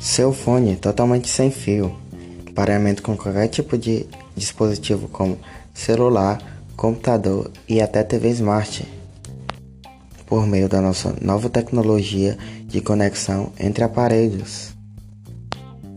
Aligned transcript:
Seu 0.00 0.32
fone 0.32 0.76
totalmente 0.76 1.28
sem 1.28 1.50
fio. 1.50 1.94
Pareamento 2.54 3.02
com 3.02 3.16
qualquer 3.16 3.48
tipo 3.48 3.76
de 3.76 4.06
dispositivo 4.36 5.08
como 5.08 5.38
celular, 5.74 6.40
computador 6.76 7.50
e 7.68 7.80
até 7.80 8.02
TV 8.02 8.30
Smart. 8.30 8.86
Por 10.26 10.46
meio 10.46 10.68
da 10.68 10.80
nossa 10.80 11.14
nova 11.20 11.48
tecnologia 11.48 12.36
de 12.66 12.80
conexão 12.80 13.52
entre 13.58 13.84
aparelhos. 13.84 14.74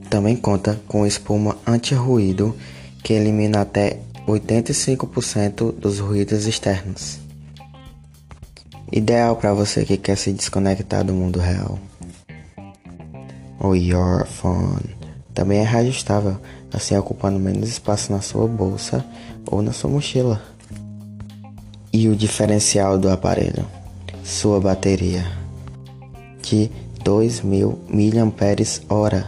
Também 0.10 0.36
conta 0.36 0.80
com 0.88 1.06
espuma 1.06 1.58
anti-ruído 1.66 2.56
que 3.04 3.14
elimina 3.14 3.62
até 3.62 4.00
85% 4.28 5.72
dos 5.72 6.00
ruídos 6.00 6.46
externos. 6.46 7.20
Ideal 8.92 9.38
para 9.38 9.54
você 9.54 9.86
que 9.86 9.96
quer 9.96 10.18
se 10.18 10.34
desconectar 10.34 11.06
do 11.06 11.14
mundo 11.14 11.40
real. 11.40 11.80
O 13.58 13.74
Your 13.74 14.26
Phone 14.26 14.98
também 15.34 15.60
é 15.60 15.64
reajustável, 15.64 16.38
assim 16.74 16.98
ocupando 16.98 17.40
menos 17.40 17.70
espaço 17.70 18.12
na 18.12 18.20
sua 18.20 18.46
bolsa 18.50 19.06
ou 19.46 19.62
na 19.62 19.72
sua 19.72 19.90
mochila. 19.90 20.42
E 21.94 22.10
o 22.10 22.16
diferencial 22.18 22.98
do 22.98 23.10
aparelho? 23.10 23.66
Sua 24.26 24.60
bateria 24.60 25.26
de 26.42 26.70
2000 27.02 27.80
mAh, 27.88 29.28